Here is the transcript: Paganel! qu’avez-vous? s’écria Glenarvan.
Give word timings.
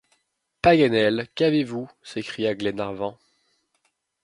Paganel! 0.63 1.27
qu’avez-vous? 1.35 1.87
s’écria 2.01 2.55
Glenarvan. 2.55 3.15